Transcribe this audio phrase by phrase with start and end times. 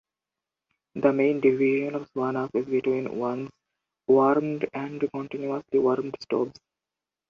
[0.95, 3.51] The main division of saunas is between once
[4.07, 6.59] warmed and continuously warmed stoves.